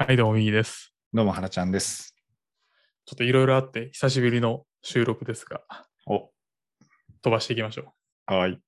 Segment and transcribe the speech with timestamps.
[0.00, 0.94] はい、どうも、みーです。
[1.12, 2.14] どうも、はなちゃんです。
[3.04, 5.62] ちょっといろいろあって、久しぶりの収録ですが、
[6.06, 6.30] お、
[7.20, 7.92] 飛ばしていきましょ
[8.26, 8.52] はい。
[8.52, 8.62] う。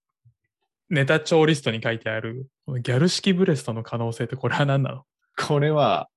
[0.90, 5.04] ネタ帳リストに書いてある、このギャル式ブレストの可能性ってこれは何なの？
[5.38, 6.08] これは、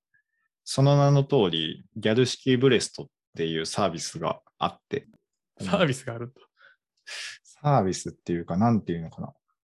[0.63, 3.05] その名の通り、ギャル式ブレストっ
[3.37, 5.05] ていうサービスがあって、
[5.61, 6.41] サービスがあるんだ。
[7.43, 9.31] サービスっていうか、なんていうのかな。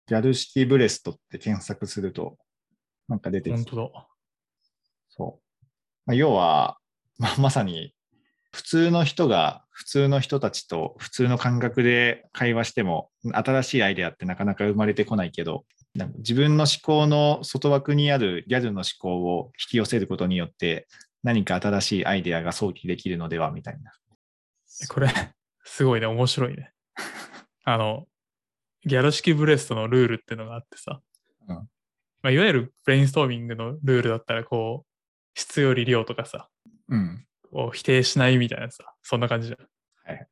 [0.06, 2.38] ギャル式ブレストって検索すると、
[3.08, 4.08] なんか出てきて、本当だ。
[5.16, 5.66] そう。
[6.06, 6.78] まあ、要は、
[7.18, 7.94] まあ、 まさに、
[8.52, 15.66] 普通の人が普通の人たちと普通の感覚で会話しても新しいアイデアってなかなか生まれてこないけど
[16.18, 20.88] 自分の思考の外枠にあるギャルの思考を引き寄せることによって
[21.24, 23.92] 何か新しいアイデアが想起できるのではみたいな。
[24.84, 25.08] えこれ、
[25.64, 26.72] すごいね、面白いね。
[27.64, 28.08] あの、
[28.86, 31.02] ギャル式ブレストのルールっていうのがあってさ、
[31.48, 31.66] うんま
[32.24, 34.93] あ、いわゆるブレインストーミングのルールだったら、こう、
[35.34, 36.50] 質より量とかさ、
[36.90, 37.26] うん。
[37.52, 39.60] こう否定しないみたいなさ、そんな感じじゃん。
[40.06, 40.28] はいはい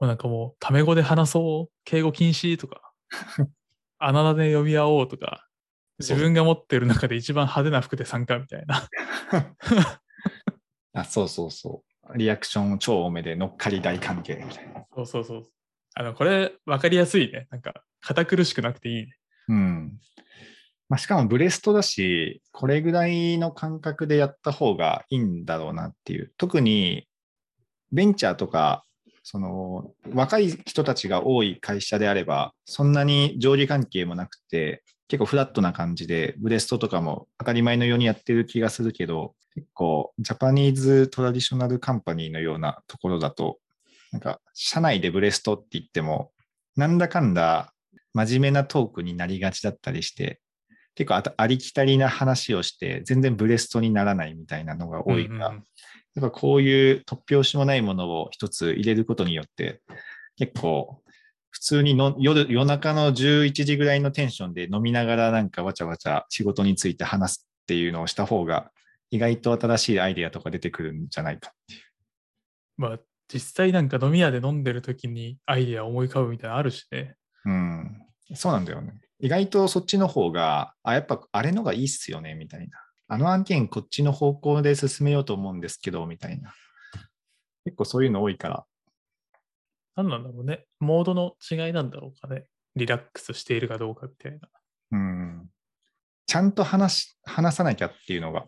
[0.00, 2.92] もうなんかもう、タメ語で話そう、敬語禁止とか、
[3.98, 5.48] あなたで呼び合おうとか、
[5.98, 8.88] 自分が持ってる中で一番派手な服で参加みたいな。
[10.94, 12.18] あそうそうそう。
[12.18, 14.84] リアクション超多めで乗っかり大関係みたいな。
[14.94, 15.50] そうそうそう。
[15.94, 17.46] あの、これ、わかりやすいね。
[17.50, 19.16] なんか、堅苦しくなくていいね。
[19.48, 20.00] うん。
[20.94, 26.32] まあ、しかもブレストだし、これぐらいの感覚でやった方がいいんだろうなっていう。
[26.38, 27.08] 特に
[27.90, 28.84] ベンチャーとか、
[29.24, 43.58] その若い人たちが多い会社であれば、そんなに上下関係もなくて、結構フラットな感じで、ブレストとかも当たり前のようにやってる気がするけど、結構ジャパニーズトラディショナルカンパニーのようなところだと、
[44.12, 46.30] なんか社内でブレストって言っても、
[46.76, 47.72] なんだかんだ
[48.12, 50.40] 真面目なトークになりがちだったりして、
[50.94, 55.64] 結構ありきたりな話をして、全然ブレストにならないみたいなのが多いから、うんうん
[56.32, 59.82] こういう突拍子もないものを一つ入れることによって、
[60.36, 61.02] 結構
[61.50, 68.70] 普通にの夜夜中の11時ぐらいのテンションで飲みながらなんかわちゃわちゃ仕事について話すっていうのをした方が、
[69.10, 71.80] 意外と新しいアイデアとか出てくるんじゃないかっていう。
[72.76, 72.98] まあ、
[73.32, 77.16] 実際なんか飲み屋で飲んでる時にアイデア思い浮かぶみたいなのあるしね。
[77.44, 78.02] うん。
[78.34, 78.94] そうなんだよね。
[79.24, 82.78] 意外とそっちの方が、あ、やっぱあれのがいいっすよね、みたいな。
[83.08, 86.54] あの案件こっちの方向で進めようと思うんですけど、みたいな。
[87.64, 88.66] 結構そういうの多いから。
[89.96, 90.66] 何なんだろうね。
[90.78, 92.44] モードの違いなんだろうかね。
[92.76, 94.40] リラックスしているかどうかみたいな。
[94.90, 95.48] うん。
[96.26, 98.44] ちゃんと話し、話さなきゃっていうのが、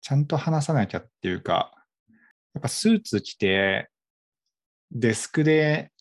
[0.00, 1.72] ちゃんと話さなきゃっていうか、
[2.54, 3.88] やっぱスーツ着て、
[4.90, 5.92] デスクで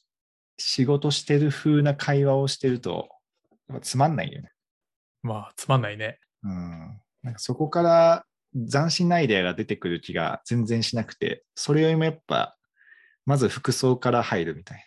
[0.58, 3.10] 仕事してる風な会話をしてると、
[3.82, 4.52] つまんないよね。
[5.22, 6.20] まあ、つまんないね。
[6.44, 7.02] うん。
[7.22, 12.58] なんかそこから斬新なアイデアが出てくる気が全然しなくて、それよりもやっぱ、
[13.26, 14.86] まず服装から入るみたい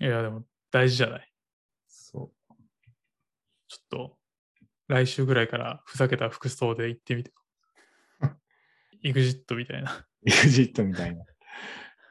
[0.00, 0.06] な。
[0.06, 1.30] いや、でも大事じゃない。
[1.88, 2.30] そ
[3.68, 4.16] ちょっと、
[4.86, 7.32] 来週ぐらいからふざけた服装で行ってみて。
[9.02, 9.92] イグジットみたいな。
[9.92, 10.30] う。
[10.30, 11.24] エグジットみたいな。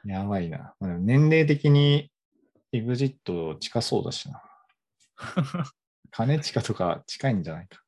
[0.06, 0.76] やばいな。
[0.80, 2.12] まあでも年齢的に
[2.72, 4.44] エグジット近そうだしな。
[6.12, 7.82] 兼近とか近いんじゃないか。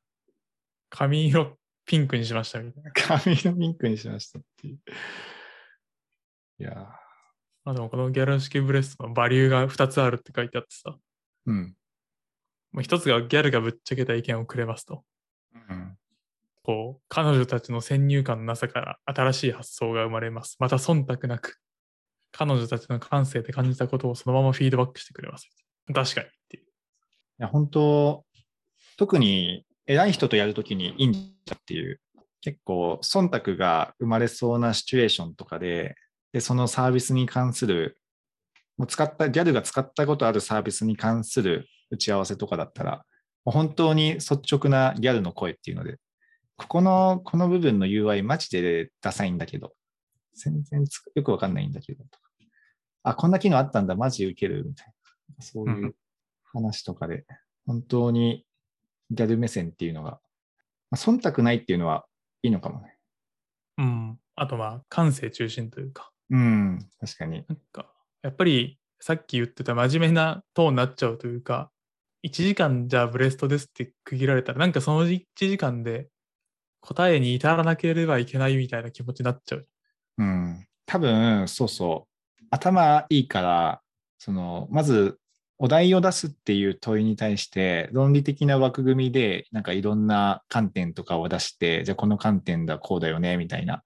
[0.90, 2.92] 髪色ピンクにしましたみたいな。
[2.94, 4.78] 髪のピンクにしましたっていう。
[6.58, 7.10] いやー
[7.64, 10.96] あでもこのギャル式ブレストのバリューが2つあるって書いてあってさ。
[11.46, 11.76] うん。
[12.72, 15.04] もう一つがギャルがぶっちゃけた意見をくれますと。
[15.52, 15.96] うん。
[16.62, 20.56] こう、彼女たちの先入観のなさから新しい発想が生まれます。
[20.60, 21.58] また忖度なく、
[22.32, 25.48] 彼女たちの感性で感じたことをそのままフィードバックしてくれます。
[25.92, 26.28] 確かに
[27.40, 28.24] や、本当
[28.96, 31.12] 特に偉い人とやるときにいいん
[31.46, 32.00] だっていう、
[32.42, 35.96] 結構、忖度が生まれそうなシチュエーションとかで、
[36.32, 37.98] で、そのサービスに関する、
[38.76, 43.04] もう使った、ギャルが使ったことあるサービスに関する打ち合わせとかだったら、
[43.44, 45.96] 本当に率直なギャルの声っていうので、
[46.56, 49.72] ここの、この部分の UI マジでダサいんだけど、
[50.34, 52.30] 全然つよくわかんないんだけど、とか
[53.02, 54.86] あ、こんな機能あったんだ、マジ受けるみたい
[55.38, 55.44] な。
[55.44, 55.94] そういう
[56.52, 57.24] 話とかで、
[57.66, 58.44] 本当に
[59.10, 60.20] ギャル目線っていうのが、
[60.90, 62.06] まあ、忖度ないっていうのは
[62.42, 62.96] いいのかもね。
[63.78, 64.18] うん。
[64.36, 67.44] あとまあ、感性中心というか、うん、確かに。
[67.48, 67.92] なんか、
[68.22, 71.70] やっぱりさっき言ってた真面目なトーンになっちゃうというか、
[72.24, 76.08] 1時間じゃあブレストですって区切られたら、なんかその1時間で
[76.80, 79.68] 答えに至らなければいけないみたいな気持ちになっちゃう。
[80.18, 80.66] うん。
[80.86, 82.08] 多分、そうそ
[82.40, 82.44] う。
[82.50, 83.82] 頭いいから、
[84.18, 85.19] その、まず、
[85.62, 93.82] お題を出すっていう問いに対して論理的な枠組みでなんかいろんな観点とかを出してじゃあこの観点だこうだよねみたいな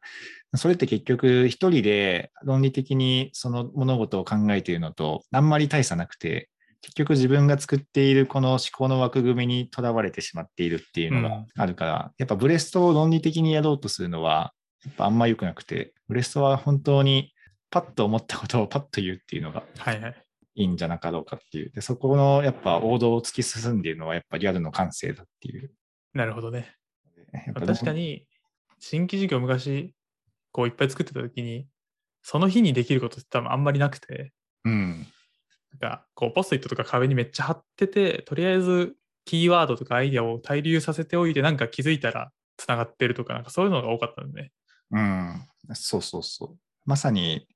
[0.54, 6.48] それって結局一人で論理的にその物事を考えているのとあんまり大差なくて
[6.80, 14.52] 結局自分が作っているこの思考の枠組みにとらわれてしまっているっていうのがあるから、やっぱブレストを論理的にやろうとするのは
[14.84, 17.32] やっぱあんま良くなくてブレストは本当に
[17.70, 20.23] パッと思ったことをパッと言うっていうのがはいはい。
[20.54, 21.70] いいんじゃなかろうかっていう。
[21.70, 25.72] で、そこのやっぱ王道を突き進んでいるのはやっぱリアルの感性だっていう。
[26.12, 26.74] なるほどね。
[27.54, 28.26] 確かに、
[28.78, 29.94] 新規事業昔、
[30.52, 31.66] こういっぱい作ってた時に、
[32.22, 34.32] その日にできることって多分あんまりなくて、
[34.64, 35.06] うん。
[35.72, 44.52] なんかこうポストイットとか壁にめっちゃ貼ってて、とりあえずキーワードとかアイデアを滞留させておいて、なんか気づいたら繋がってるとか、なんかそういうのが多かったんでね。
[44.92, 45.48] うん。
[45.74, 46.58] そうそうそう。
[46.84, 47.48] まさに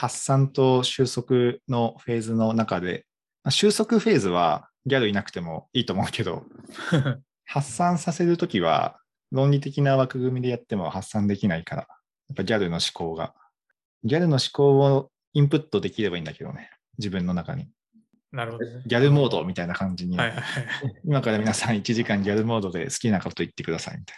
[0.00, 3.04] 発散と収束のフェーズの中で、
[3.44, 6.46] まあ収束フェーズはギャルいなくてもいいと思うけど、
[7.44, 8.98] 発散させるときは
[9.30, 11.88] 論理的な枠組みでやっても発散できないから、や
[12.32, 13.34] っぱギャルの思考が。
[14.02, 16.70] ギャルの思考をインプットできればいいんだけどね。
[16.96, 17.68] 自分の中に。
[18.32, 18.82] なるほど、ね。
[18.86, 20.16] ギャルモードみたいな感じに。
[20.16, 20.66] はいはいはい。
[21.04, 24.16] 今から皆さん1時間ギャルモードで好きなこと言ってくださいみたい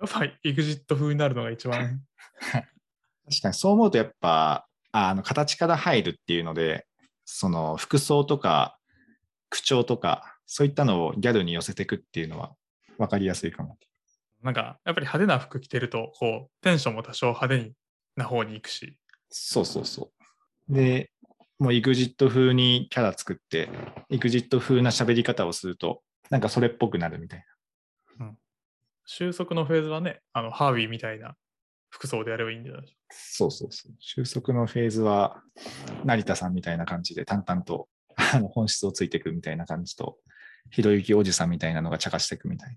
[0.00, 1.82] やっぱり EXIT 風になるのが一番。
[1.82, 2.62] な。
[3.28, 6.86] 確かにそう思うとやっぱ、あの形から入るっていうので、
[7.24, 8.78] その服装とか
[9.52, 12.54] 口調とか、そういったのをギャルに寄せていくっていうのは
[12.98, 13.78] 分かりやすいかも。
[14.42, 17.72] なんか、やっぱり派手な服着てると、こう、テンションも多少派手
[18.16, 18.96] な方に行くし。
[19.28, 20.10] そうそうそ
[20.68, 20.74] う。
[20.74, 21.10] で、
[21.58, 23.68] もう EXIT 風にキャラ作って、
[24.10, 27.44] EXIT 風な喋り方をすると、なんかそれっぽくなるみたい
[29.04, 31.36] 収束のフェーズはね、あの、ハービーみたいな
[31.92, 32.98] 服装でやればいいんじゃないでしょな。
[33.10, 33.92] そうそうそう。
[34.00, 35.42] 収束のフェーズは、
[36.04, 40.18] 成田さんみたいな感じで淡々とあの本質をついていくみたいな感じと、
[40.70, 42.76] ひろゆきおじさんみたいなのが茶化していくみたい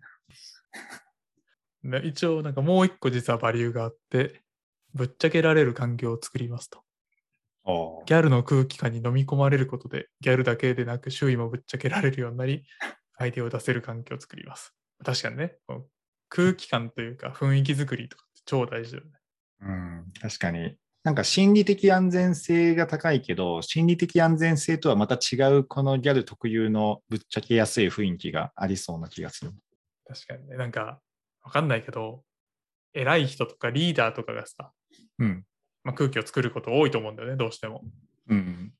[1.83, 1.99] な。
[1.99, 4.41] 一応、なんかもう一個実はバリューがあって、
[4.93, 6.83] ぶっちゃけられる環境を作りますと。
[8.05, 12.65] ギャルの空気感に飲み込まれることで、ギャルだけでなく周囲もぶっちゃけられるようになり、
[13.17, 14.75] 相手を出せる環境を作ります。
[15.03, 15.55] 確かにね、
[16.29, 19.11] 空気感というか雰囲気作りとか超大事だよね。
[19.61, 20.77] うん、確かに。
[21.03, 29.51] なんか心理的安全性が高いけど、心理的安全性とはまた違うこのギャル特有のぶっちゃけやすい雰囲気がありそうな気がする。
[30.07, 30.99] 確かにね、なんか、
[31.43, 32.23] わかんないけど、
[32.93, 34.71] 偉い人とかリーダーとかがさ、
[35.19, 35.45] うん。
[35.83, 37.83] まあ、空気を作ること多いと思うんだよね、どうしても。
[38.27, 38.73] うん。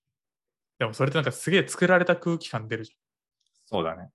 [0.79, 2.97] でもそれってなんかすげえ作られた空気感出るじゃん。
[3.67, 4.09] そうだね。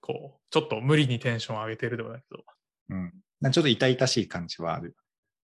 [0.00, 2.44] こう、ちょっと無理にテンション上げてるでもないけど。
[2.90, 3.12] うん。
[3.40, 4.96] なちょっと痛々しい感じはある。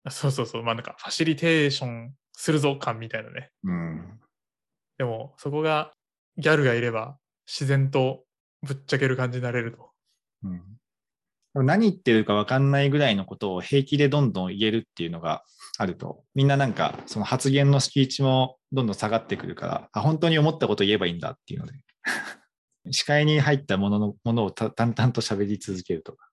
[0.05, 3.51] あそうそうそう、まあなんかファシリテーションするぞ感みたいなね。
[3.65, 4.21] うん。
[4.99, 5.93] でもそこが
[6.37, 7.17] ギャルがいれば
[7.47, 8.25] 自然と
[8.63, 9.91] ぶっちゃける感じになれると。
[10.45, 10.63] うん。
[11.67, 15.43] 何言ってるか分かんないぐらいのことを平気でどんどん言えるっていうのが
[15.79, 21.73] あると、みんななんかその発言の敷地もどんどん下がってくるから、あ本当に思ったこと言えばいいんだっていうので、
[22.93, 26.28] 視界に入ったもののものをた淡々と喋り続けるとか。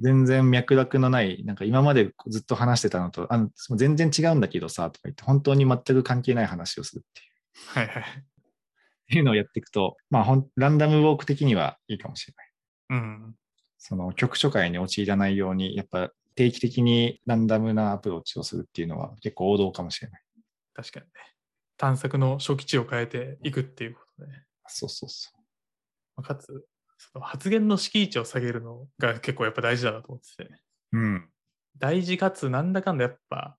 [0.00, 7.86] 全然脈絡のない、なんか今までずっと話してたのと、あの全然違うんだけどさ、とか言って、本当に全く関係ない話をするっていう。
[7.86, 8.02] はいはい。
[8.02, 13.00] っていうのをやっていくと、まあほん、ランダムウォーク的にはいいかもしれない。
[13.00, 13.34] うん。
[13.78, 20.22] その局所会に陥らないように、やっぱ定期的にランダムなアプローチをするっていうのは結構王道かもしれない。
[20.74, 21.12] 確かにね。
[21.76, 24.44] 探索の初期値を変えていくっていうことね。
[24.66, 25.30] そうそうそ
[26.16, 26.66] まあかつ、
[27.12, 30.50] その発言の敷地を下げるのが結構やっぱ大事だなと思ってて。
[30.92, 30.98] う。
[30.98, 31.28] うん。
[31.78, 33.56] 大事かつなんだかんだやっぱ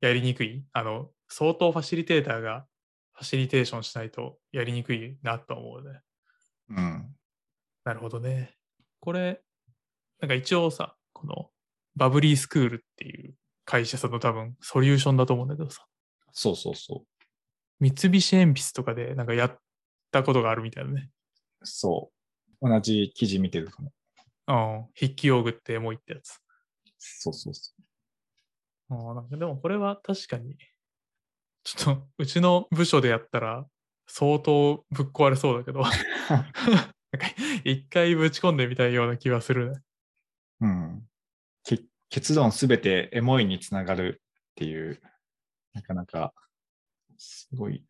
[0.00, 0.64] やりにくい。
[0.72, 2.66] あの、相当ファシリテーターが
[3.12, 6.00] ファシリテーションしないとやりにくいなと思うね。
[6.70, 7.16] うん。
[7.84, 8.56] なるほどね。
[9.00, 9.42] これ、
[10.20, 11.50] なんか一応さ、この
[11.96, 13.34] バブリースクールっていう
[13.64, 15.86] 会社さんの多分ソリューションだと思うんだけどさ、
[16.32, 17.04] そうそうそ
[17.80, 19.58] 三菱鉛筆とかでなんかやっ
[20.12, 21.10] たことがあるみたいなね。
[21.62, 21.66] う。
[21.66, 22.19] そう。
[22.60, 23.92] 同じ記事見てるかも。
[24.48, 24.52] う
[24.82, 24.86] ん。
[24.94, 26.40] 筆記用具ってエモいってやつ。
[26.98, 27.72] そうそうそ
[28.90, 30.56] あーなんかでもこれは確かに、
[31.62, 33.66] ちょっとうちの部署でやったら
[34.06, 35.94] 相当ぶっ壊れそうだけど、なんか
[37.64, 39.78] 一回ぶち込んでみたいような気はするね。
[40.60, 40.66] う。
[40.66, 41.08] うん。
[41.62, 45.00] け結論すべてエモいにつながるっていう、
[45.72, 46.34] なかなか、
[47.16, 47.84] すごい。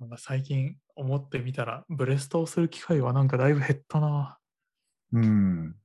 [0.00, 4.38] なんか最近思ってみたら、ブレストをする機会はなんかだいぶ減ったな。
[5.12, 5.76] うん。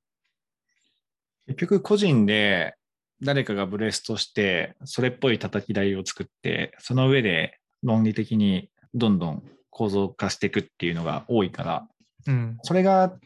[1.47, 2.75] 結局個人で
[3.21, 11.87] 誰かがブレストして、それっぽい叩き台を作って、その上で論理的にどんどん構造化していくっていうのが多いから、
[12.27, 12.57] うん。
[12.63, 13.17] それが、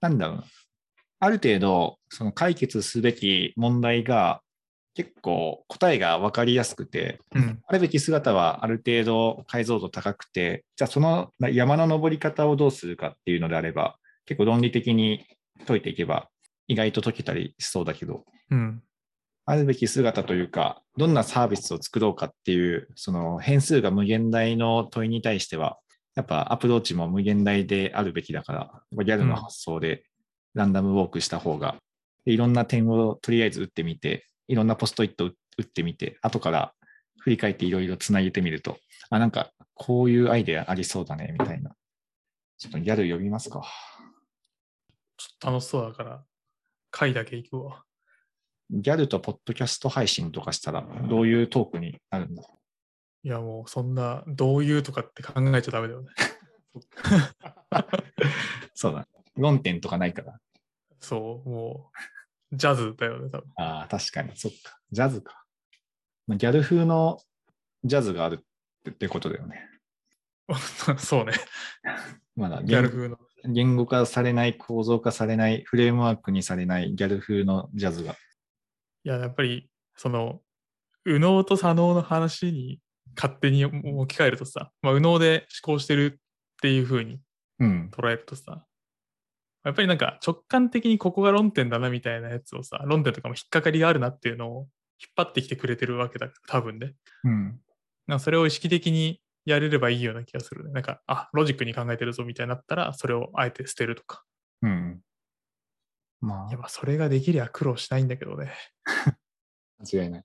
[0.00, 0.44] なんだろうな。
[1.20, 4.42] ある程度、その解決すべき問題が
[4.94, 7.60] 結構答えが分かりやすくて、うん。
[7.66, 13.96] あるべき姿はある程度解像度高くて、じゃあその山の登り方をどうするかっていうのであれば、
[14.26, 15.24] 結構論理的に
[15.66, 16.28] 解いていけば
[16.68, 18.82] 意外と解けたりしそうだけど、うん。
[19.44, 25.78] あるべき姿というか、どんなサービスを作ろうかっていう、その変数が無限大の問いに対しては、
[26.14, 30.04] やっぱアプローチも無限大であるべきだから、ギャルの発想で
[30.54, 31.76] ランダムウォークした方が、
[32.24, 36.74] でいろんな点をとりあえず打ってみて、いろんなポストイット打ってみて、後から
[37.20, 38.76] 振り返っていろいろつなげてみると、
[39.08, 41.74] あ、なんかこういうアイデアありそうだね、みたいな。
[42.58, 43.62] ちょっとギャル呼びますか。
[45.16, 46.22] ちょっと楽しそうだから、
[46.90, 47.82] 回だけ行くわ。
[48.68, 52.42] ギャルとポッドキャスト配信とかしたら、どういうトークになるんだ？
[53.22, 56.08] いや、もうそんな、どういうとかって考えちゃダメだよね。
[58.74, 59.08] そうだ。
[59.34, 60.38] 論点とかないから。
[61.00, 61.96] そう、もう、
[62.52, 63.44] ジャズだよね、多分。
[63.56, 64.78] ああ、確かに、そっか。
[64.90, 65.44] ジャズか。
[66.26, 67.18] まあギャル風の
[67.84, 68.38] ジャズがあるっ
[68.84, 69.68] てってことだよね。
[70.98, 71.32] そうね。
[72.36, 73.18] まだギャル言風の。
[73.44, 78.12] 言語化されない、構造化されない、フレームワークにされないギャル風のジャズが。
[78.12, 80.40] いや、やっぱり、その、
[81.04, 82.80] 右脳と左脳の話に
[83.16, 83.72] 勝手に置
[84.06, 86.20] き換えるとさ、まあ、右脳で思考してるっ
[86.60, 87.20] ていう風に
[87.58, 87.90] うん。
[87.92, 88.64] 捉えるとさ、
[89.64, 94.68] やっぱりなんか直感的にここが論点だなみたいなやつをさ、論点とかも引っかかりがあるなっていうのを
[95.00, 96.94] 引っ張ってきてくれてるわけだから、多分ね。
[97.24, 97.60] うん。
[98.06, 100.72] なそれを意識的にやれればいいような気がするね。
[100.72, 104.24] なんか、あ、ロジックに考えてるぞみたいになったら、それをあえて捨てるとか。
[104.62, 105.00] うん。
[106.20, 108.52] まいや、まあそれができりゃ苦労しないんだけどね。
[108.84, 109.16] あ、
[109.82, 110.24] 間違いない。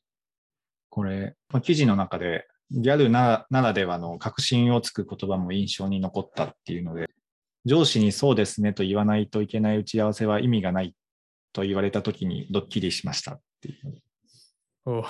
[0.89, 7.06] これ、まあ記事の中で、ギャルなならではの確信をつく言葉も印象に残ったっていうので、
[7.67, 10.95] 上司にそうですねと言わないといけない打ち合わせは意味がない
[11.51, 14.01] と言われたときにドッキリしましたっていう。
[14.85, 15.03] おう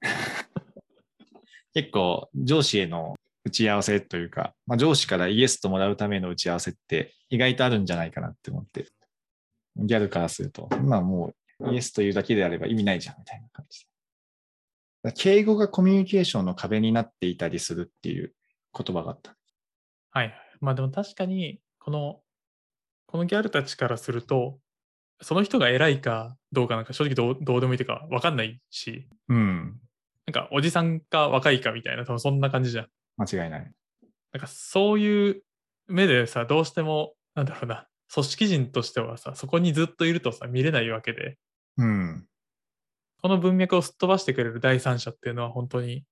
[1.74, 3.14] 結構上司への
[3.44, 8.86] 打ち合わせというか、まあ、上司からイエスともらうための打ち合わせって意外とあるんじゃないかなって思って、
[9.76, 13.86] ギャルからすると、まあもうイエスというだけであれば意味ないじゃんみたいな感じ
[15.04, 15.12] で。
[15.12, 18.34] 敬語がコミュニケーションの壁になっていたりするっていう
[18.76, 19.36] 言葉があった。
[20.10, 20.34] はいはい。
[20.60, 22.20] まあでも確かに、この、
[23.06, 24.60] このギャルたちからすると、
[25.20, 29.80] その人が偉いかどうかなんか正直どうどうでもいいというか分かんないし、うん。
[30.26, 32.88] なんかおじさんか若いかみたいな、多分そんな感じじゃん。
[33.16, 33.72] 間違いない。
[34.32, 35.42] なんかそういう
[35.88, 41.36] 目でさ、どうしても、なんだろうな、組織人としてはさ、そこにずっといるとさ、見れないわけで、
[41.76, 42.26] うん。
[43.22, 46.04] この文脈をすっ飛ばしてくれる第三者っていうのは本当に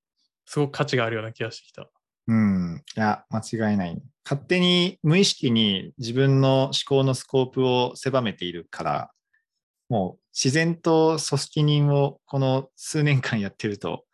[0.44, 1.88] すごく価値があるような気がしてきた。
[2.28, 2.84] うん。
[2.96, 4.02] いや、間違いない。
[4.24, 9.10] 勝手に無意識に自分の思考のスコープを狭めているから、
[9.88, 14.04] もう自然と組織人をこの数年間やってると、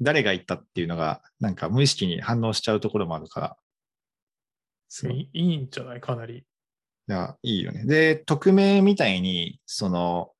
[0.00, 3.56] 誰が言ったっていうのが、なんか無意識に反応しちゃうところもあるから。
[5.10, 6.00] いいいいんじゃない？
[6.00, 6.44] かなり。
[7.08, 7.84] や、いいよね。
[7.86, 10.30] で、匿名みたいに、その、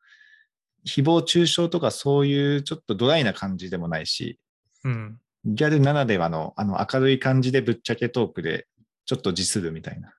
[0.87, 4.39] 誹謗中傷とかそういうちょっとドライな感じでもないし、
[4.85, 5.19] うん。
[5.47, 8.67] ギャルならではのあの明るい感じでぶっちゃけトークで
[9.05, 10.13] ちょっと自するみたいな。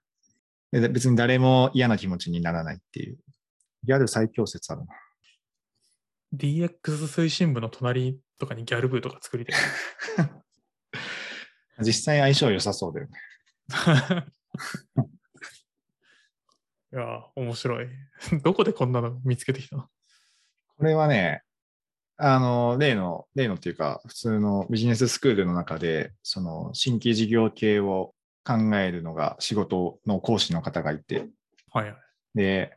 [0.72, 3.18] で別に誰も嫌な気持ちにならないっていう。
[3.84, 4.88] ギャル最強説あるな。
[6.34, 9.60] DX 推進部の隣とかにギャル部とか作りたい。
[11.84, 13.18] 実際相性良さそうだよね。
[16.94, 17.88] いやー、面白い。
[18.44, 19.90] どこでこんなの見つけてきたの？
[20.78, 21.44] これはね、
[22.18, 31.28] あの、例の、例のっていうか、普通のビジネススクールの中で、その新規事業系を考えるのが仕事の講師の方がいて、
[31.72, 31.96] はいはい。
[32.34, 32.76] で、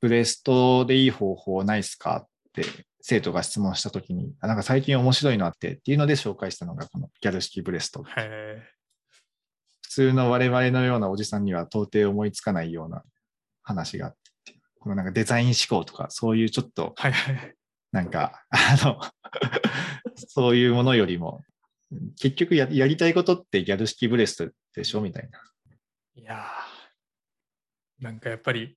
[0.00, 2.64] ブレストでいい方法ないっすかって
[3.00, 8.04] 生徒が質問したときに、あなんか最近面白いのあってっていうので紹介したのがこのギャル式ブレスト。
[8.16, 8.62] へ
[9.82, 13.04] 普通の我々のようなおじさんには到底思いつかないような
[13.62, 14.12] 話があっ
[14.44, 17.54] てこのなんかデザイン思考とかそういうちょっとーはいはい。
[17.94, 19.00] なんか、あの、
[20.16, 21.44] そういうものよりも、
[22.20, 25.40] 結局ややりたいことってギャル式ブレストでしょみたいな。
[26.16, 28.76] いやー、なんかやっぱり、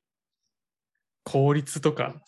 [1.23, 2.21] 効率とか、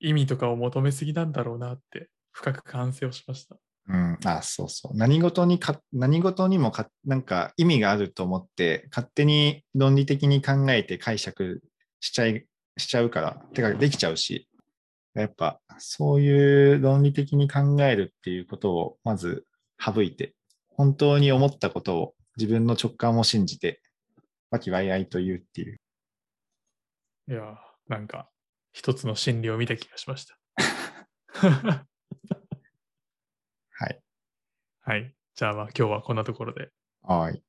[0.00, 3.56] 意味とかを求めすぎなんだろうなって、深く反省をしました。
[3.86, 4.96] うん、あ、そうそう。
[4.96, 11.62] 何事にか、何事にもか、なんか意味があると思って、勝手に論理的に考えて解釈
[12.00, 12.46] しちゃい、
[12.78, 14.48] しちゃうから、てかできちゃうし、
[15.14, 19.46] やっぱそういう論理的に考えるっていうことをまず
[19.78, 20.34] 省いて、
[20.68, 23.80] 本当に思ったことを自分の直感を信じて、
[24.50, 25.80] 和気わいあいと言うっていう。
[27.28, 27.56] いやー、
[27.88, 28.28] なんか、
[28.72, 30.38] 一つの心理を見た気がしました。
[33.70, 34.00] はい。
[34.80, 35.14] はい。
[35.34, 36.70] じゃあまあ今日はこんなところで。
[37.02, 37.42] はい。